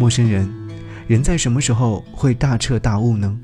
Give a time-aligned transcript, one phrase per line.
[0.00, 0.50] 陌生人，
[1.06, 3.38] 人在什么时候会大彻大悟呢？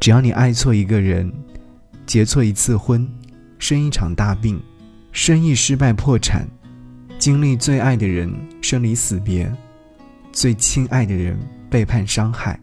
[0.00, 1.30] 只要你爱错一个人，
[2.06, 3.06] 结错一次婚，
[3.58, 4.58] 生一场大病，
[5.12, 6.48] 生意失败破产，
[7.18, 9.52] 经历最爱的人生离死别，
[10.32, 11.38] 最亲爱的人
[11.68, 12.58] 背叛伤害，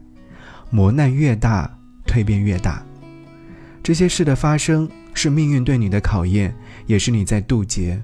[0.71, 1.71] 磨难越大，
[2.07, 2.84] 蜕变越大。
[3.84, 6.52] 这些事的发生是命运对你的考验，
[6.88, 8.02] 也是你在渡劫。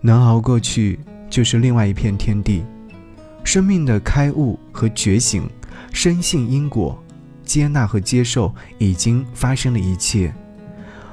[0.00, 0.98] 能熬过去，
[1.28, 2.64] 就是另外一片天地。
[3.48, 5.48] 生命的开悟和觉醒，
[5.90, 7.02] 深信因果，
[7.46, 10.30] 接纳和接受已经发生的一切。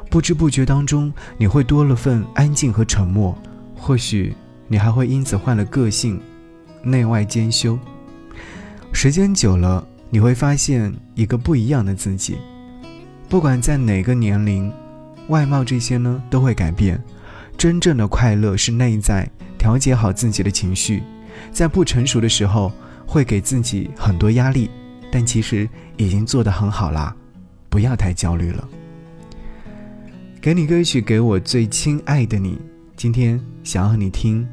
[0.10, 3.34] 不知不觉当中，你会多了份安静和沉默。
[3.74, 4.36] 或许
[4.68, 6.20] 你还会因此换了个性，
[6.84, 7.80] 内外兼修。
[8.92, 12.36] 时间久了，你会发现一个不一样的自己。
[13.30, 14.70] 不管在哪个年龄，
[15.30, 17.02] 外貌这些呢都会改变。
[17.58, 19.26] 真正的快乐是内在
[19.58, 21.02] 调节好自己的情绪，
[21.52, 22.72] 在不成熟的时候
[23.06, 24.70] 会给自己很多压力，
[25.12, 27.16] 但其实已经做得很好啦，
[27.70, 28.68] 不要太焦虑了。
[30.42, 32.60] 给你歌曲，给我最亲爱的你。
[32.96, 34.48] 今天想要和你听，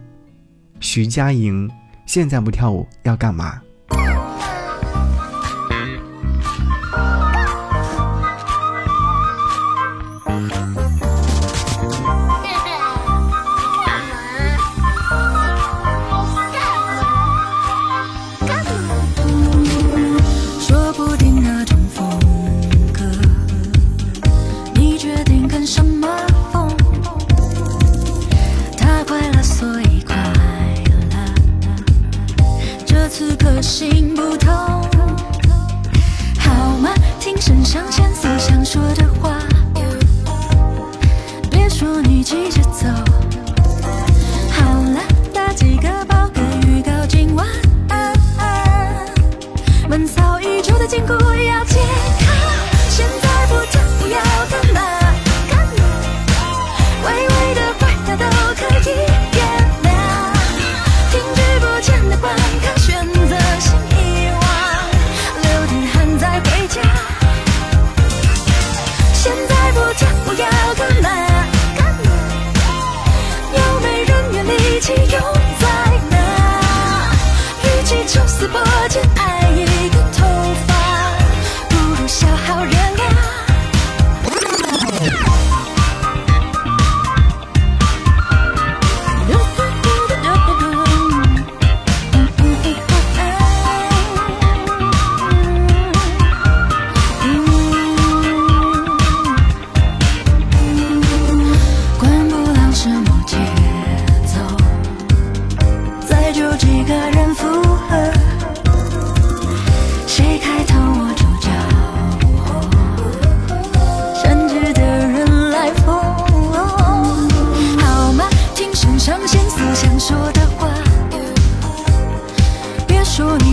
[0.81, 1.71] 徐佳莹。
[2.05, 3.63] 现在不跳舞要干嘛？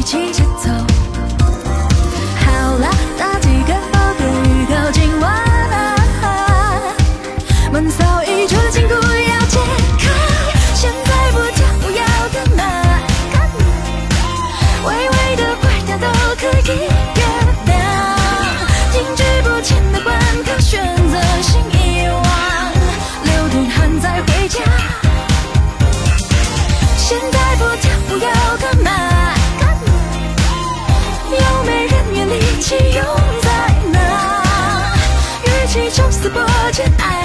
[0.09, 0.71] 起节奏。
[2.43, 2.47] 好
[2.79, 5.31] 了，打几个波的预告今晚
[5.69, 5.77] 啊，
[7.71, 9.59] 闷骚一出禁锢要解
[9.99, 10.09] 开，
[10.73, 12.03] 现在不跳不要
[12.33, 12.63] 干嘛？
[14.87, 15.18] 为我。
[32.69, 33.03] 起用
[33.41, 33.49] 在
[33.91, 34.93] 哪？
[35.43, 37.18] 与其抽丝剥茧，爱。